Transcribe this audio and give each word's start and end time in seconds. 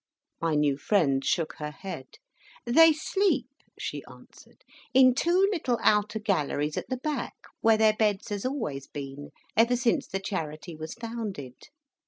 My 0.41 0.55
new 0.55 0.77
friend 0.77 1.23
shook 1.23 1.57
her 1.59 1.69
head. 1.69 2.07
"They 2.65 2.91
sleep," 2.91 3.45
she 3.77 4.03
answered, 4.09 4.63
"in 4.95 5.13
two 5.13 5.47
little 5.53 5.77
outer 5.83 6.17
galleries 6.17 6.75
at 6.75 6.89
the 6.89 6.97
back, 6.97 7.35
where 7.59 7.77
their 7.77 7.93
beds 7.93 8.29
has 8.29 8.43
always 8.43 8.87
been, 8.87 9.29
ever 9.55 9.75
since 9.75 10.07
the 10.07 10.19
Charity 10.19 10.75
was 10.75 10.95
founded. 10.95 11.67